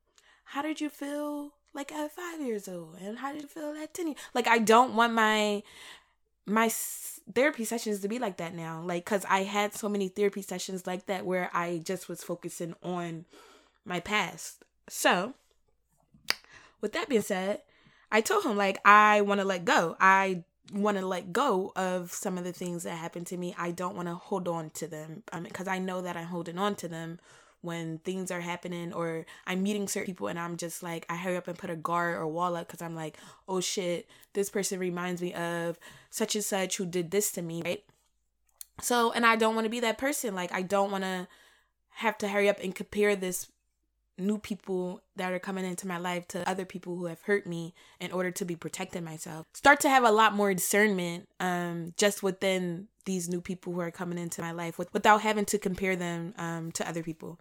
how 0.45 0.63
did 0.63 0.81
you 0.81 0.89
feel 0.89 1.51
like 1.75 1.91
at 1.91 2.11
five 2.11 2.41
years 2.41 2.67
old? 2.67 2.95
And 2.99 3.19
how 3.19 3.31
did 3.31 3.43
you 3.43 3.47
feel 3.47 3.75
at 3.79 3.93
10 3.93 4.07
years? 4.07 4.17
Like, 4.33 4.47
I 4.47 4.57
don't 4.57 4.95
want 4.95 5.13
my, 5.13 5.61
my 6.47 6.71
therapy 7.35 7.65
sessions 7.65 7.99
to 7.99 8.07
be 8.07 8.17
like 8.17 8.37
that 8.37 8.55
now. 8.55 8.81
Like, 8.81 9.05
cause 9.05 9.25
I 9.29 9.43
had 9.43 9.75
so 9.75 9.89
many 9.89 10.07
therapy 10.07 10.41
sessions 10.41 10.87
like 10.87 11.05
that 11.05 11.23
where 11.23 11.51
I 11.53 11.81
just 11.83 12.09
was 12.09 12.23
focusing 12.23 12.73
on 12.81 13.25
my 13.85 13.99
past 13.99 14.63
so, 14.89 15.33
with 16.81 16.93
that 16.93 17.09
being 17.09 17.21
said, 17.21 17.61
I 18.11 18.21
told 18.21 18.45
him 18.45 18.57
like 18.57 18.79
I 18.85 19.21
want 19.21 19.39
to 19.39 19.45
let 19.45 19.65
go. 19.65 19.95
I 19.99 20.43
want 20.73 20.97
to 20.97 21.05
let 21.05 21.33
go 21.33 21.71
of 21.75 22.11
some 22.11 22.37
of 22.37 22.43
the 22.43 22.53
things 22.53 22.83
that 22.83 22.95
happened 22.95 23.27
to 23.27 23.37
me. 23.37 23.55
I 23.57 23.71
don't 23.71 23.95
want 23.95 24.07
to 24.07 24.15
hold 24.15 24.47
on 24.47 24.69
to 24.71 24.87
them 24.87 25.23
um, 25.31 25.43
because 25.43 25.67
I, 25.67 25.73
mean, 25.73 25.83
I 25.83 25.85
know 25.85 26.01
that 26.01 26.17
I'm 26.17 26.25
holding 26.25 26.57
on 26.57 26.75
to 26.75 26.87
them 26.87 27.19
when 27.61 27.97
things 27.99 28.31
are 28.31 28.39
happening 28.39 28.93
or 28.93 29.25
I'm 29.45 29.63
meeting 29.63 29.87
certain 29.87 30.07
people 30.07 30.27
and 30.27 30.39
I'm 30.39 30.55
just 30.55 30.81
like 30.81 31.05
I 31.09 31.15
hurry 31.15 31.35
up 31.35 31.47
and 31.47 31.57
put 31.57 31.69
a 31.69 31.75
guard 31.75 32.15
or 32.15 32.25
wall 32.27 32.55
up 32.55 32.67
because 32.67 32.81
I'm 32.81 32.95
like, 32.95 33.17
oh 33.47 33.59
shit, 33.59 34.07
this 34.33 34.49
person 34.49 34.79
reminds 34.79 35.21
me 35.21 35.33
of 35.33 35.77
such 36.09 36.35
and 36.35 36.43
such 36.43 36.77
who 36.77 36.85
did 36.85 37.11
this 37.11 37.31
to 37.33 37.41
me, 37.41 37.61
right? 37.63 37.83
So, 38.81 39.11
and 39.11 39.25
I 39.25 39.35
don't 39.35 39.55
want 39.55 39.65
to 39.65 39.69
be 39.69 39.81
that 39.81 39.97
person. 39.97 40.35
Like 40.35 40.53
I 40.53 40.61
don't 40.61 40.91
want 40.91 41.03
to 41.03 41.27
have 41.95 42.17
to 42.19 42.29
hurry 42.29 42.47
up 42.47 42.59
and 42.63 42.73
compare 42.73 43.15
this 43.15 43.49
new 44.19 44.37
people 44.37 45.01
that 45.15 45.31
are 45.31 45.39
coming 45.39 45.65
into 45.65 45.87
my 45.87 45.97
life 45.97 46.27
to 46.29 46.47
other 46.49 46.65
people 46.65 46.95
who 46.95 47.05
have 47.05 47.21
hurt 47.21 47.47
me 47.47 47.73
in 47.99 48.11
order 48.11 48.31
to 48.31 48.45
be 48.45 48.55
protecting 48.55 49.03
myself. 49.03 49.47
Start 49.53 49.79
to 49.81 49.89
have 49.89 50.03
a 50.03 50.11
lot 50.11 50.33
more 50.33 50.53
discernment 50.53 51.27
um 51.39 51.93
just 51.97 52.23
within 52.23 52.87
these 53.05 53.29
new 53.29 53.41
people 53.41 53.73
who 53.73 53.79
are 53.79 53.91
coming 53.91 54.17
into 54.17 54.41
my 54.41 54.51
life 54.51 54.77
with, 54.77 54.93
without 54.93 55.21
having 55.21 55.45
to 55.45 55.57
compare 55.57 55.95
them 55.95 56.33
um 56.37 56.71
to 56.73 56.87
other 56.87 57.03
people. 57.03 57.39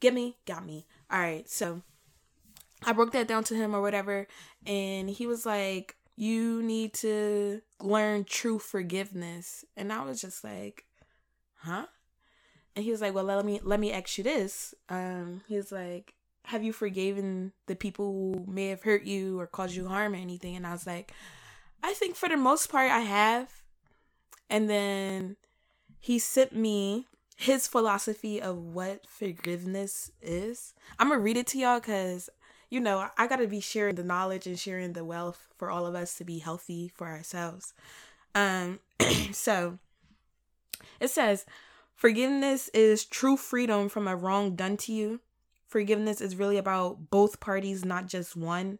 Get 0.00 0.12
me? 0.14 0.36
Got 0.46 0.66
me. 0.66 0.86
All 1.10 1.18
right 1.20 1.48
so 1.48 1.82
i 2.84 2.92
broke 2.92 3.12
that 3.12 3.26
down 3.26 3.42
to 3.42 3.54
him 3.54 3.74
or 3.74 3.80
whatever 3.80 4.26
and 4.66 5.08
he 5.08 5.26
was 5.26 5.46
like 5.46 5.96
you 6.14 6.62
need 6.62 6.92
to 6.94 7.60
learn 7.80 8.24
true 8.24 8.58
forgiveness. 8.58 9.64
And 9.76 9.92
i 9.92 10.04
was 10.04 10.20
just 10.20 10.42
like 10.44 10.84
huh 11.56 11.86
and 12.76 12.84
he 12.84 12.90
was 12.90 13.00
like 13.00 13.14
well 13.14 13.24
let 13.24 13.44
me 13.44 13.58
let 13.64 13.80
me 13.80 13.90
ask 13.90 14.18
you 14.18 14.24
this 14.24 14.74
um 14.88 15.40
he's 15.48 15.72
like 15.72 16.14
have 16.46 16.62
you 16.62 16.72
forgiven 16.72 17.52
the 17.66 17.74
people 17.74 18.12
who 18.12 18.44
may 18.50 18.68
have 18.68 18.82
hurt 18.82 19.02
you 19.02 19.38
or 19.40 19.48
caused 19.48 19.74
you 19.74 19.88
harm 19.88 20.12
or 20.12 20.16
anything? 20.16 20.54
And 20.54 20.64
I 20.66 20.70
was 20.70 20.86
like, 20.86 21.12
I 21.82 21.92
think 21.92 22.14
for 22.14 22.28
the 22.28 22.36
most 22.36 22.70
part 22.70 22.90
I 22.90 23.00
have. 23.00 23.62
And 24.48 24.70
then 24.70 25.36
he 25.98 26.20
sent 26.20 26.54
me 26.54 27.06
his 27.36 27.66
philosophy 27.66 28.40
of 28.40 28.56
what 28.58 29.06
forgiveness 29.08 30.12
is. 30.22 30.72
I'm 31.00 31.08
gonna 31.08 31.20
read 31.20 31.36
it 31.36 31.48
to 31.48 31.58
y'all 31.58 31.80
because 31.80 32.30
you 32.70 32.78
know 32.78 33.08
I 33.18 33.26
gotta 33.26 33.48
be 33.48 33.60
sharing 33.60 33.96
the 33.96 34.04
knowledge 34.04 34.46
and 34.46 34.58
sharing 34.58 34.92
the 34.92 35.04
wealth 35.04 35.48
for 35.56 35.68
all 35.68 35.84
of 35.84 35.96
us 35.96 36.14
to 36.18 36.24
be 36.24 36.38
healthy 36.38 36.88
for 36.94 37.08
ourselves. 37.08 37.74
Um, 38.36 38.78
so 39.32 39.80
it 41.00 41.08
says, 41.08 41.44
forgiveness 41.96 42.68
is 42.68 43.04
true 43.04 43.36
freedom 43.36 43.88
from 43.88 44.06
a 44.06 44.14
wrong 44.14 44.54
done 44.54 44.76
to 44.76 44.92
you 44.92 45.20
Forgiveness 45.66 46.20
is 46.20 46.36
really 46.36 46.56
about 46.56 47.10
both 47.10 47.40
parties, 47.40 47.84
not 47.84 48.06
just 48.06 48.36
one. 48.36 48.78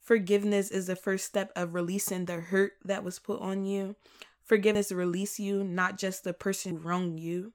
Forgiveness 0.00 0.70
is 0.70 0.86
the 0.86 0.96
first 0.96 1.24
step 1.24 1.50
of 1.56 1.74
releasing 1.74 2.26
the 2.26 2.40
hurt 2.40 2.74
that 2.84 3.02
was 3.02 3.18
put 3.18 3.40
on 3.40 3.64
you. 3.64 3.96
Forgiveness 4.44 4.92
release 4.92 5.40
you, 5.40 5.64
not 5.64 5.98
just 5.98 6.22
the 6.22 6.32
person 6.32 6.76
who 6.76 6.88
wronged 6.88 7.18
you. 7.18 7.52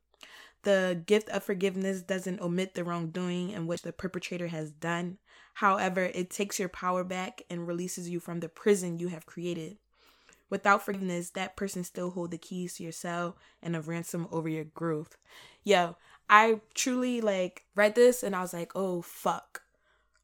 The 0.64 1.02
gift 1.06 1.30
of 1.30 1.44
forgiveness 1.44 2.02
doesn't 2.02 2.42
omit 2.42 2.74
the 2.74 2.84
wrongdoing 2.84 3.52
in 3.52 3.68
which 3.68 3.84
the 3.84 3.94
perpetrator 3.94 4.48
has 4.48 4.72
done. 4.72 5.18
However, 5.56 6.04
it 6.14 6.30
takes 6.30 6.60
your 6.60 6.70
power 6.70 7.04
back 7.04 7.44
and 7.50 7.68
releases 7.68 8.10
you 8.10 8.20
from 8.20 8.40
the 8.40 8.50
prison 8.50 9.00
you 9.00 9.08
have 9.08 9.26
created. 9.26 9.78
Without 10.52 10.84
forgiveness, 10.84 11.30
that 11.32 11.56
person 11.56 11.84
still 11.84 12.12
hold 12.12 12.30
the 12.30 12.38
keys 12.38 12.76
to 12.76 12.84
your 12.84 12.92
cell 12.92 13.38
and 13.64 13.74
a 13.74 13.82
ransom 13.82 14.28
over 14.32 14.50
your 14.50 14.66
growth. 14.66 15.18
Yo, 15.64 15.96
I 16.30 16.60
truly 16.74 17.22
like 17.22 17.64
read 17.74 17.96
this 17.96 18.22
and 18.22 18.36
I 18.36 18.42
was 18.42 18.54
like, 18.54 18.74
oh 18.76 19.02
fuck. 19.02 19.62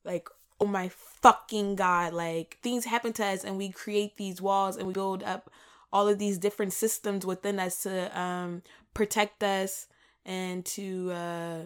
Like, 0.04 0.28
oh 0.60 0.66
my 0.66 0.90
fucking 0.90 1.78
god. 1.78 2.12
Like 2.14 2.60
things 2.62 2.84
happen 2.84 3.14
to 3.14 3.26
us 3.26 3.46
and 3.46 3.58
we 3.58 3.70
create 3.70 4.18
these 4.18 4.42
walls 4.42 4.76
and 4.76 4.86
we 4.88 4.94
build 4.94 5.24
up 5.24 5.50
all 5.94 6.10
of 6.10 6.20
these 6.20 6.38
different 6.38 6.74
systems 6.74 7.26
within 7.26 7.58
us 7.58 7.84
to 7.84 8.20
um 8.20 8.62
protect 8.94 9.42
us 9.44 9.88
and 10.26 10.66
to 10.66 11.10
uh 11.12 11.60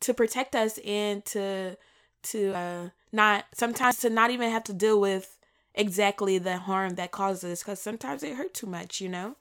to 0.00 0.14
protect 0.14 0.56
us 0.56 0.78
and 0.78 1.22
to 1.26 1.76
to 2.22 2.54
uh 2.54 2.88
not 3.12 3.44
sometimes 3.52 3.98
to 3.98 4.08
not 4.08 4.30
even 4.30 4.50
have 4.50 4.64
to 4.64 4.72
deal 4.72 4.98
with 4.98 5.35
exactly 5.76 6.38
the 6.38 6.58
harm 6.58 6.94
that 6.94 7.10
causes 7.10 7.60
because 7.60 7.80
sometimes 7.80 8.22
it 8.22 8.36
hurt 8.36 8.54
too 8.54 8.66
much 8.66 9.00
you 9.00 9.08
know 9.08 9.36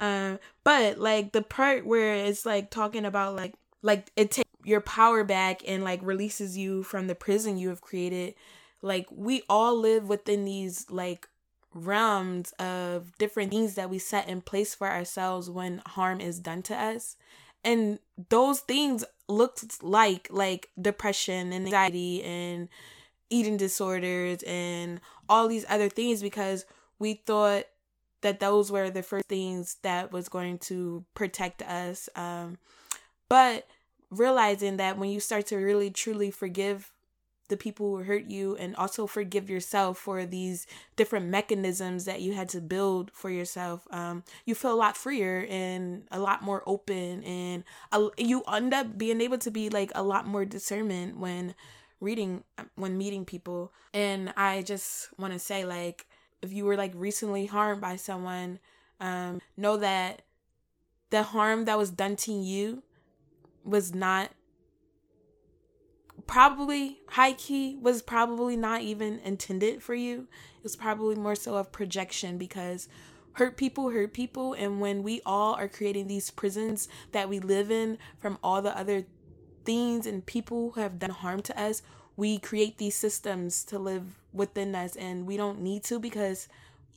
um, 0.00 0.38
but 0.64 0.98
like 0.98 1.32
the 1.32 1.42
part 1.42 1.84
where 1.84 2.14
it's 2.14 2.46
like 2.46 2.70
talking 2.70 3.04
about 3.04 3.36
like 3.36 3.54
like 3.82 4.10
it 4.16 4.30
takes 4.30 4.50
your 4.64 4.80
power 4.80 5.24
back 5.24 5.62
and 5.66 5.84
like 5.84 6.00
releases 6.02 6.56
you 6.56 6.82
from 6.82 7.06
the 7.06 7.14
prison 7.14 7.58
you 7.58 7.68
have 7.68 7.82
created. 7.82 8.34
Like 8.82 9.06
we 9.10 9.42
all 9.48 9.78
live 9.78 10.08
within 10.08 10.46
these 10.46 10.86
like 10.90 11.28
realms 11.74 12.52
of 12.52 13.16
different 13.18 13.50
things 13.50 13.74
that 13.74 13.90
we 13.90 13.98
set 13.98 14.28
in 14.28 14.40
place 14.40 14.74
for 14.74 14.88
ourselves 14.88 15.50
when 15.50 15.82
harm 15.86 16.20
is 16.20 16.40
done 16.40 16.62
to 16.62 16.74
us. 16.74 17.16
And 17.62 17.98
those 18.30 18.60
things 18.60 19.04
looked 19.28 19.82
like 19.82 20.28
like 20.30 20.70
depression 20.80 21.52
and 21.52 21.66
anxiety 21.66 22.22
and 22.22 22.68
eating 23.30 23.56
disorders 23.56 24.42
and 24.42 25.00
all 25.28 25.48
these 25.48 25.64
other 25.68 25.88
things 25.88 26.20
because 26.22 26.66
we 26.98 27.14
thought 27.14 27.64
that 28.22 28.40
those 28.40 28.70
were 28.70 28.90
the 28.90 29.02
first 29.02 29.26
things 29.26 29.76
that 29.82 30.12
was 30.12 30.28
going 30.28 30.58
to 30.58 31.04
protect 31.14 31.62
us. 31.62 32.08
Um, 32.14 32.58
but 33.28 33.66
realizing 34.10 34.76
that 34.76 34.98
when 34.98 35.10
you 35.10 35.20
start 35.20 35.46
to 35.46 35.56
really 35.56 35.90
truly 35.90 36.30
forgive 36.30 36.92
the 37.48 37.56
people 37.56 37.96
who 37.96 38.04
hurt 38.04 38.26
you 38.26 38.56
and 38.56 38.74
also 38.76 39.06
forgive 39.06 39.50
yourself 39.50 39.98
for 39.98 40.24
these 40.24 40.66
different 40.96 41.26
mechanisms 41.26 42.04
that 42.06 42.22
you 42.22 42.32
had 42.32 42.48
to 42.48 42.60
build 42.60 43.10
for 43.12 43.28
yourself 43.28 43.86
um, 43.90 44.22
you 44.46 44.54
feel 44.54 44.72
a 44.72 44.74
lot 44.74 44.96
freer 44.96 45.46
and 45.50 46.04
a 46.12 46.18
lot 46.20 46.42
more 46.42 46.62
open 46.64 47.22
and 47.24 47.64
a, 47.92 48.08
you 48.16 48.42
end 48.42 48.72
up 48.72 48.96
being 48.96 49.20
able 49.20 49.36
to 49.36 49.50
be 49.50 49.68
like 49.68 49.90
a 49.96 50.02
lot 50.02 50.26
more 50.26 50.44
discernment 50.44 51.18
when 51.18 51.54
reading 52.00 52.42
when 52.76 52.96
meeting 52.96 53.24
people 53.24 53.72
and 53.92 54.32
i 54.36 54.62
just 54.62 55.08
want 55.18 55.32
to 55.32 55.38
say 55.38 55.64
like 55.64 56.06
if 56.42 56.52
you 56.52 56.64
were 56.64 56.76
like 56.76 56.92
recently 56.94 57.46
harmed 57.46 57.80
by 57.80 57.96
someone, 57.96 58.58
um, 58.98 59.40
know 59.56 59.76
that 59.76 60.22
the 61.10 61.22
harm 61.22 61.64
that 61.64 61.78
was 61.78 61.90
done 61.90 62.16
to 62.16 62.32
you 62.32 62.82
was 63.64 63.94
not 63.94 64.30
probably 66.26 66.98
high 67.08 67.32
key 67.32 67.76
was 67.80 68.02
probably 68.02 68.56
not 68.56 68.82
even 68.82 69.18
intended 69.20 69.82
for 69.82 69.94
you. 69.94 70.28
It 70.56 70.62
was 70.62 70.76
probably 70.76 71.14
more 71.14 71.34
so 71.34 71.56
of 71.56 71.72
projection 71.72 72.38
because 72.38 72.88
hurt 73.34 73.56
people 73.56 73.90
hurt 73.90 74.12
people 74.12 74.54
and 74.54 74.80
when 74.80 75.02
we 75.02 75.20
all 75.24 75.54
are 75.54 75.68
creating 75.68 76.08
these 76.08 76.30
prisons 76.30 76.88
that 77.12 77.28
we 77.28 77.38
live 77.38 77.70
in 77.70 77.96
from 78.18 78.38
all 78.42 78.60
the 78.60 78.76
other 78.76 79.06
things 79.64 80.06
and 80.06 80.24
people 80.24 80.72
who 80.72 80.80
have 80.80 80.98
done 80.98 81.10
harm 81.10 81.42
to 81.42 81.60
us, 81.60 81.82
we 82.16 82.38
create 82.38 82.78
these 82.78 82.94
systems 82.94 83.64
to 83.64 83.78
live 83.78 84.04
within 84.32 84.74
us 84.74 84.96
and 84.96 85.26
we 85.26 85.36
don't 85.36 85.60
need 85.60 85.82
to 85.84 85.98
because 85.98 86.48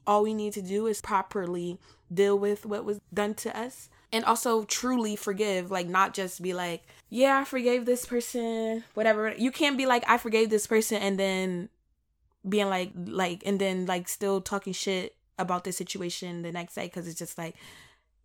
all 0.05 0.23
we 0.23 0.33
need 0.33 0.53
to 0.53 0.61
do 0.61 0.85
is 0.87 1.01
properly 1.01 1.77
deal 2.13 2.37
with 2.37 2.65
what 2.65 2.85
was 2.85 2.99
done 3.13 3.33
to 3.35 3.57
us. 3.57 3.89
And 4.11 4.23
also 4.25 4.63
truly 4.65 5.15
forgive 5.15 5.71
like 5.71 5.87
not 5.87 6.13
just 6.13 6.39
be 6.39 6.53
like 6.53 6.83
yeah 7.09 7.39
i 7.39 7.43
forgave 7.43 7.85
this 7.85 8.05
person 8.05 8.83
whatever. 8.93 9.33
You 9.35 9.51
can't 9.51 9.75
be 9.75 9.87
like 9.87 10.03
i 10.07 10.17
forgave 10.19 10.51
this 10.51 10.67
person 10.67 10.97
and 10.97 11.17
then 11.17 11.69
being 12.47 12.69
like 12.69 12.91
like 12.95 13.41
and 13.45 13.59
then 13.59 13.85
like 13.87 14.07
still 14.07 14.39
talking 14.41 14.73
shit 14.73 15.15
about 15.39 15.63
the 15.63 15.71
situation 15.71 16.43
the 16.43 16.51
next 16.51 16.75
day 16.75 16.85
because 16.85 17.07
it's 17.07 17.17
just 17.17 17.37
like 17.37 17.55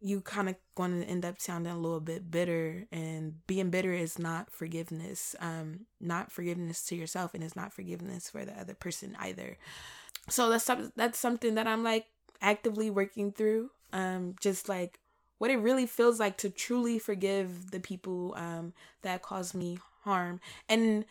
you 0.00 0.20
kind 0.20 0.48
of 0.48 0.56
going 0.74 1.00
to 1.00 1.06
end 1.06 1.24
up 1.24 1.40
sounding 1.40 1.72
a 1.72 1.78
little 1.78 2.00
bit 2.00 2.30
bitter 2.30 2.84
and 2.92 3.46
being 3.46 3.70
bitter 3.70 3.92
is 3.92 4.18
not 4.18 4.50
forgiveness 4.50 5.34
um 5.40 5.80
not 6.00 6.30
forgiveness 6.30 6.84
to 6.84 6.94
yourself 6.94 7.34
and 7.34 7.42
it's 7.42 7.56
not 7.56 7.72
forgiveness 7.72 8.30
for 8.30 8.44
the 8.44 8.58
other 8.58 8.74
person 8.74 9.16
either. 9.20 9.56
So 10.28 10.50
that's 10.50 10.70
that's 10.96 11.18
something 11.18 11.54
that 11.54 11.66
i'm 11.66 11.82
like 11.82 12.06
actively 12.40 12.90
working 12.90 13.32
through 13.32 13.70
um 13.92 14.36
just 14.40 14.68
like 14.68 15.00
what 15.38 15.50
it 15.50 15.56
really 15.56 15.86
feels 15.86 16.20
like 16.20 16.36
to 16.38 16.50
truly 16.50 16.98
forgive 16.98 17.70
the 17.70 17.80
people 17.80 18.34
um 18.36 18.72
that 19.02 19.22
caused 19.22 19.54
me 19.54 19.78
harm. 20.04 20.40
And 20.68 21.04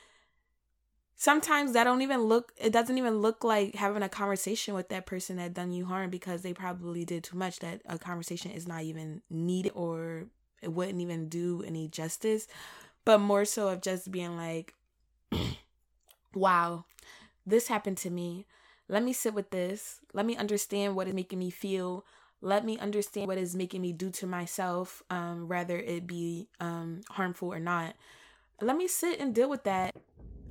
sometimes 1.17 1.73
that 1.73 1.83
don't 1.83 2.03
even 2.03 2.21
look 2.21 2.53
it 2.57 2.71
doesn't 2.71 2.97
even 2.97 3.19
look 3.19 3.43
like 3.43 3.75
having 3.75 4.03
a 4.03 4.09
conversation 4.09 4.75
with 4.75 4.89
that 4.89 5.07
person 5.07 5.37
that 5.37 5.53
done 5.53 5.71
you 5.71 5.85
harm 5.85 6.09
because 6.11 6.43
they 6.43 6.53
probably 6.53 7.03
did 7.03 7.23
too 7.23 7.35
much 7.35 7.59
that 7.59 7.81
a 7.87 7.97
conversation 7.97 8.51
is 8.51 8.67
not 8.67 8.83
even 8.83 9.21
needed 9.29 9.71
or 9.75 10.27
it 10.61 10.71
wouldn't 10.71 11.01
even 11.01 11.29
do 11.29 11.63
any 11.67 11.87
justice. 11.87 12.47
But 13.05 13.19
more 13.19 13.45
so 13.45 13.69
of 13.69 13.81
just 13.81 14.11
being 14.11 14.37
like 14.37 14.73
wow 16.33 16.85
this 17.45 17.67
happened 17.69 17.97
to 17.97 18.09
me. 18.09 18.45
Let 18.89 19.03
me 19.03 19.13
sit 19.13 19.33
with 19.33 19.51
this. 19.51 20.01
Let 20.13 20.25
me 20.25 20.35
understand 20.35 20.95
what 20.95 21.07
is 21.07 21.13
making 21.13 21.39
me 21.39 21.49
feel. 21.49 22.05
Let 22.41 22.65
me 22.65 22.77
understand 22.77 23.27
what 23.27 23.37
is 23.37 23.55
making 23.55 23.81
me 23.81 23.93
do 23.93 24.11
to 24.11 24.27
myself 24.27 25.01
um 25.09 25.47
rather 25.47 25.77
it 25.77 26.05
be 26.05 26.47
um 26.59 27.01
harmful 27.09 27.51
or 27.51 27.59
not. 27.59 27.95
Let 28.61 28.77
me 28.77 28.87
sit 28.87 29.19
and 29.19 29.33
deal 29.33 29.49
with 29.49 29.63
that 29.63 29.95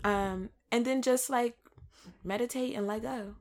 um 0.04 0.50
and 0.70 0.84
then 0.84 1.02
just 1.02 1.30
like 1.30 1.56
meditate 2.24 2.74
and 2.74 2.86
let 2.86 3.02
go. 3.02 3.34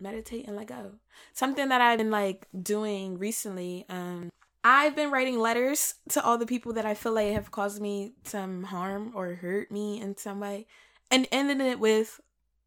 Meditate 0.00 0.46
and 0.46 0.56
let 0.56 0.68
go. 0.68 0.92
Something 1.32 1.68
that 1.68 1.80
i've 1.80 1.98
been 1.98 2.10
like 2.10 2.46
doing 2.62 3.18
recently 3.18 3.84
um 3.88 4.30
i've 4.64 4.96
been 4.96 5.10
writing 5.10 5.38
letters 5.38 5.94
to 6.08 6.22
all 6.22 6.36
the 6.36 6.46
people 6.46 6.72
that 6.72 6.84
i 6.84 6.94
feel 6.94 7.12
like 7.12 7.32
have 7.32 7.50
caused 7.50 7.80
me 7.80 8.12
some 8.24 8.64
harm 8.64 9.12
or 9.14 9.34
hurt 9.34 9.70
me 9.70 10.00
in 10.00 10.16
some 10.16 10.40
way 10.40 10.66
and 11.10 11.26
ending 11.32 11.60
it 11.60 11.80
with 11.80 12.20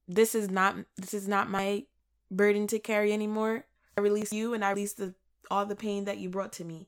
this 0.07 0.35
is 0.35 0.49
not 0.49 0.75
this 0.97 1.13
is 1.13 1.27
not 1.27 1.49
my 1.49 1.83
burden 2.29 2.67
to 2.67 2.79
carry 2.79 3.13
anymore. 3.13 3.65
I 3.97 4.01
release 4.01 4.33
you 4.33 4.53
and 4.53 4.65
i 4.65 4.69
release 4.71 4.93
the 4.93 5.13
all 5.51 5.65
the 5.65 5.75
pain 5.75 6.05
that 6.05 6.17
you 6.17 6.29
brought 6.29 6.53
to 6.53 6.65
me. 6.65 6.87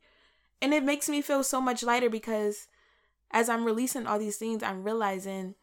And 0.61 0.73
it 0.73 0.83
makes 0.83 1.07
me 1.07 1.21
feel 1.21 1.43
so 1.43 1.61
much 1.61 1.83
lighter 1.83 2.09
because 2.09 2.67
as 3.31 3.49
i'm 3.49 3.65
releasing 3.65 4.05
all 4.05 4.19
these 4.19 4.37
things 4.37 4.63
i'm 4.63 4.83
realizing 4.83 5.55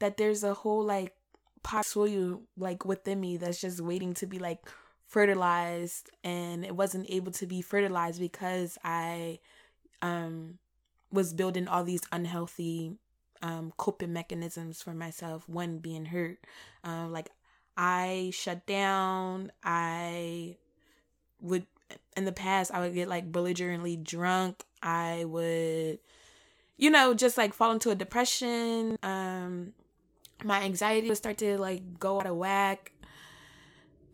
that 0.00 0.16
there's 0.16 0.42
a 0.42 0.54
whole 0.54 0.84
like 0.84 1.14
pot 1.62 1.84
soil 1.84 2.42
like 2.56 2.84
within 2.84 3.20
me 3.20 3.36
that's 3.36 3.60
just 3.60 3.80
waiting 3.80 4.14
to 4.14 4.26
be 4.26 4.38
like 4.38 4.60
fertilized 5.06 6.10
and 6.24 6.64
it 6.64 6.74
wasn't 6.74 7.04
able 7.10 7.32
to 7.32 7.46
be 7.46 7.60
fertilized 7.60 8.20
because 8.20 8.78
I 8.84 9.40
um 10.02 10.58
was 11.12 11.34
building 11.34 11.68
all 11.68 11.84
these 11.84 12.02
unhealthy 12.12 12.96
um 13.42 13.72
coping 13.76 14.12
mechanisms 14.12 14.82
for 14.82 14.94
myself 14.94 15.48
when 15.48 15.78
being 15.78 16.06
hurt. 16.06 16.38
Um 16.84 17.12
like 17.12 17.30
I 17.76 18.30
shut 18.32 18.66
down, 18.66 19.52
I 19.64 20.56
would 21.40 21.66
in 22.16 22.24
the 22.24 22.32
past 22.32 22.72
I 22.72 22.80
would 22.80 22.94
get 22.94 23.08
like 23.08 23.30
belligerently 23.30 23.96
drunk. 23.96 24.64
I 24.82 25.24
would 25.26 25.98
you 26.78 26.88
know 26.88 27.12
just 27.12 27.36
like 27.36 27.52
fall 27.52 27.72
into 27.72 27.90
a 27.90 27.94
depression 27.94 28.96
um 29.02 29.74
my 30.44 30.62
anxiety 30.62 31.08
would 31.08 31.16
start 31.16 31.38
to 31.38 31.58
like 31.58 31.98
go 31.98 32.20
out 32.20 32.26
of 32.26 32.36
whack. 32.36 32.92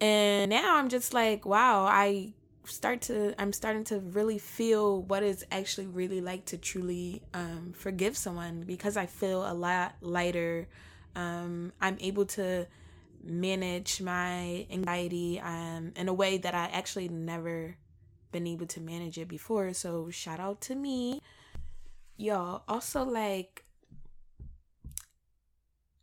And 0.01 0.51
now 0.51 0.77
i'm 0.77 0.91
just 0.91 1.15
like 1.15 1.47
wow 1.47 1.87
i 1.87 2.35
start 2.65 3.01
to 3.01 3.35
i'm 3.41 3.51
starting 3.51 3.85
to 3.85 3.99
really 3.99 4.37
feel 4.37 5.01
what 5.03 5.23
it's 5.23 5.43
actually 5.51 5.87
really 5.87 6.21
like 6.21 6.45
to 6.47 6.59
truly 6.59 7.23
um, 7.33 7.73
forgive 7.75 8.15
someone 8.15 8.63
because 8.67 8.99
i 8.99 9.07
feel 9.07 9.51
a 9.51 9.55
lot 9.55 9.95
lighter. 10.03 10.69
Um, 11.15 11.73
i'm 11.81 11.97
able 12.01 12.27
to 12.27 12.67
manage 13.25 14.03
my 14.03 14.67
anxiety 14.71 15.41
um, 15.41 15.93
in 15.97 16.09
a 16.09 16.13
way 16.13 16.37
that 16.37 16.55
i 16.55 16.67
actually 16.67 17.09
never 17.09 17.77
been 18.37 18.47
able 18.47 18.67
to 18.67 18.81
manage 18.81 19.19
it 19.19 19.29
before. 19.29 19.73
So 19.73 20.11
shout 20.11 20.41
out 20.41 20.61
to 20.63 20.75
me. 20.75 21.23
Y'all 22.17 22.63
also 22.69 23.03
like 23.03 23.65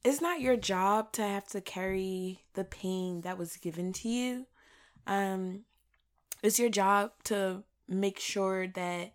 it's 0.03 0.21
not 0.21 0.41
your 0.41 0.57
job 0.57 1.11
to 1.13 1.21
have 1.21 1.47
to 1.47 1.61
carry 1.61 2.43
the 2.53 2.63
pain 2.63 3.21
that 3.21 3.37
was 3.37 3.57
given 3.57 3.93
to 3.93 4.09
you. 4.09 4.47
Um, 5.07 5.61
it's 6.41 6.59
your 6.59 6.69
job 6.69 7.11
to 7.25 7.63
make 7.87 8.19
sure 8.19 8.67
that 8.67 9.13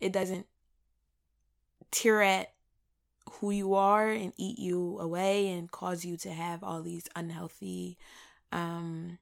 it 0.00 0.12
doesn't 0.12 0.46
tear 1.90 2.22
at 2.22 2.52
who 3.32 3.50
you 3.50 3.74
are 3.74 4.08
and 4.08 4.32
eat 4.36 4.58
you 4.58 4.98
away 5.00 5.48
and 5.48 5.70
cause 5.70 6.04
you 6.04 6.16
to 6.18 6.30
have 6.30 6.62
all 6.62 6.82
these 6.82 7.08
unhealthy 7.16 7.98
um, 8.52 9.18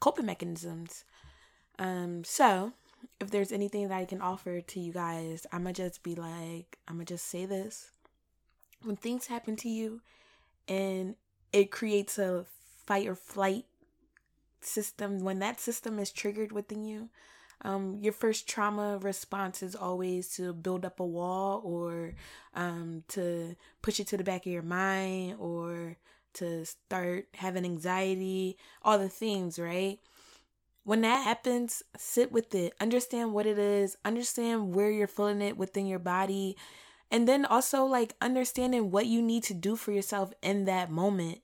coping 0.00 0.26
mechanisms. 0.26 1.04
Um, 1.78 2.24
so, 2.24 2.72
if 3.20 3.30
there's 3.30 3.52
anything 3.52 3.88
that 3.88 3.96
I 3.96 4.04
can 4.04 4.20
offer 4.20 4.60
to 4.60 4.80
you 4.80 4.92
guys, 4.92 5.46
I'm 5.52 5.62
gonna 5.62 5.72
just 5.72 6.02
be 6.02 6.14
like, 6.14 6.78
I'm 6.88 6.96
gonna 6.96 7.04
just 7.04 7.26
say 7.26 7.46
this 7.46 7.92
when 8.82 8.96
things 8.96 9.26
happen 9.26 9.56
to 9.56 9.68
you 9.68 10.00
and 10.68 11.16
it 11.52 11.70
creates 11.70 12.18
a 12.18 12.44
fight 12.86 13.06
or 13.06 13.14
flight 13.14 13.64
system, 14.60 15.20
when 15.20 15.38
that 15.40 15.60
system 15.60 15.98
is 15.98 16.10
triggered 16.10 16.52
within 16.52 16.84
you, 16.84 17.08
um, 17.62 17.98
your 18.00 18.12
first 18.12 18.48
trauma 18.48 18.98
response 18.98 19.62
is 19.62 19.76
always 19.76 20.28
to 20.36 20.52
build 20.54 20.84
up 20.84 20.98
a 20.98 21.04
wall 21.04 21.60
or 21.62 22.14
um, 22.54 23.04
to 23.08 23.54
push 23.82 24.00
it 24.00 24.06
to 24.08 24.16
the 24.16 24.24
back 24.24 24.46
of 24.46 24.52
your 24.52 24.62
mind 24.62 25.36
or 25.38 25.96
to 26.34 26.64
start 26.64 27.26
having 27.34 27.64
anxiety, 27.64 28.56
all 28.82 28.98
the 28.98 29.08
things, 29.08 29.58
right? 29.58 29.98
When 30.84 31.02
that 31.02 31.24
happens, 31.24 31.82
sit 31.98 32.32
with 32.32 32.54
it, 32.54 32.72
understand 32.80 33.34
what 33.34 33.46
it 33.46 33.58
is, 33.58 33.96
understand 34.04 34.74
where 34.74 34.90
you're 34.90 35.06
feeling 35.06 35.42
it 35.42 35.58
within 35.58 35.86
your 35.86 35.98
body, 35.98 36.56
and 37.10 37.26
then 37.26 37.44
also 37.44 37.84
like 37.84 38.14
understanding 38.20 38.90
what 38.90 39.06
you 39.06 39.22
need 39.22 39.42
to 39.44 39.54
do 39.54 39.76
for 39.76 39.92
yourself 39.92 40.32
in 40.42 40.64
that 40.64 40.90
moment 40.90 41.40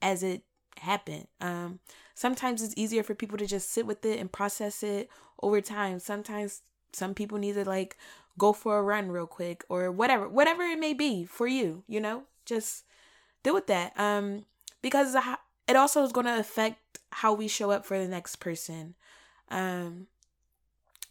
as 0.00 0.22
it 0.22 0.42
happened. 0.78 1.26
Um 1.40 1.80
sometimes 2.14 2.62
it's 2.62 2.74
easier 2.76 3.02
for 3.02 3.14
people 3.14 3.38
to 3.38 3.46
just 3.46 3.70
sit 3.70 3.86
with 3.86 4.04
it 4.04 4.18
and 4.18 4.30
process 4.30 4.82
it 4.82 5.08
over 5.42 5.60
time. 5.60 5.98
Sometimes 5.98 6.62
some 6.92 7.14
people 7.14 7.38
need 7.38 7.54
to 7.54 7.64
like 7.64 7.96
go 8.38 8.52
for 8.52 8.78
a 8.78 8.82
run 8.82 9.10
real 9.10 9.26
quick 9.26 9.64
or 9.68 9.90
whatever 9.90 10.28
whatever 10.28 10.62
it 10.62 10.78
may 10.78 10.94
be 10.94 11.24
for 11.24 11.46
you 11.46 11.82
you 11.88 12.00
know? 12.00 12.22
Just 12.46 12.84
deal 13.42 13.54
with 13.54 13.66
that. 13.66 13.98
Um 13.98 14.44
because 14.82 15.16
it 15.66 15.76
also 15.76 16.04
is 16.04 16.12
going 16.12 16.26
to 16.26 16.38
affect 16.38 17.00
how 17.10 17.34
we 17.34 17.48
show 17.48 17.70
up 17.70 17.84
for 17.84 17.98
the 17.98 18.08
next 18.08 18.36
person. 18.36 18.94
Um 19.50 20.06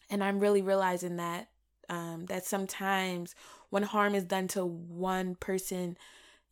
and 0.09 0.23
i'm 0.23 0.39
really 0.39 0.61
realizing 0.61 1.17
that 1.17 1.49
um 1.89 2.25
that 2.27 2.45
sometimes 2.45 3.35
when 3.69 3.83
harm 3.83 4.15
is 4.15 4.23
done 4.23 4.47
to 4.49 4.65
one 4.65 5.35
person, 5.35 5.97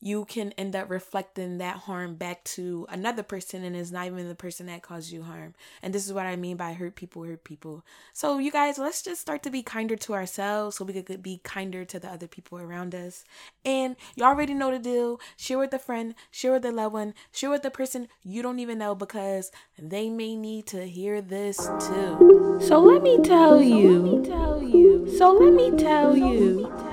you 0.02 0.26
can 0.26 0.52
end 0.52 0.76
up 0.76 0.90
reflecting 0.90 1.58
that 1.58 1.78
harm 1.78 2.14
back 2.16 2.44
to 2.44 2.86
another 2.90 3.24
person 3.24 3.64
and 3.64 3.76
it's 3.76 3.92
not 3.92 4.06
even 4.06 4.28
the 4.28 4.36
person 4.36 4.68
that 4.68 4.84
caused 4.84 5.12
you 5.12 5.24
harm. 5.24 5.56
And 5.82 5.94
this 5.94 6.06
is 6.06 6.14
what 6.14 6.28
I 6.28 6.36
mean 6.36 6.58
by 6.58 6.74
hurt 6.74 6.96
people 6.96 7.24
hurt 7.24 7.44
people. 7.44 7.84
So 8.14 8.38
you 8.38 8.52
guys, 8.52 8.78
let's 8.78 9.02
just 9.02 9.22
start 9.22 9.42
to 9.44 9.50
be 9.50 9.64
kinder 9.64 9.96
to 9.96 10.14
ourselves 10.14 10.76
so 10.76 10.86
we 10.86 11.02
could 11.02 11.24
be 11.24 11.42
kinder 11.44 11.86
to 11.86 12.00
the 12.00 12.08
other 12.08 12.28
people 12.28 12.60
around 12.60 12.94
us. 12.94 13.24
And 13.64 13.96
you 14.16 14.24
already 14.24 14.54
know 14.54 14.70
the 14.70 14.78
deal. 14.78 15.20
Share 15.38 15.58
with 15.58 15.74
a 15.74 15.80
friend, 15.80 16.14
share 16.30 16.52
with 16.52 16.66
a 16.66 16.72
loved 16.72 16.94
one, 16.94 17.14
share 17.32 17.50
with 17.50 17.64
the 17.64 17.72
person 17.72 18.08
you 18.22 18.44
don't 18.44 18.60
even 18.60 18.78
know 18.78 18.94
because 18.94 19.52
they 19.80 20.10
may 20.12 20.36
need 20.36 20.68
to 20.68 20.86
hear 20.86 21.20
this 21.20 21.58
too. 21.80 22.60
So 22.62 22.80
let 22.80 23.02
me 23.02 23.20
tell 23.24 23.60
you. 23.60 23.88
So 23.88 24.02
let 24.04 24.22
me 24.22 24.30
tell 24.30 24.62
you. 24.62 25.18
So 25.18 25.32
let 25.32 25.54
me 25.54 25.72
tell 25.78 26.16
you. 26.16 26.85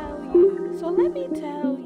So 0.83 0.89
let 0.89 1.13
me 1.13 1.29
tell. 1.29 1.82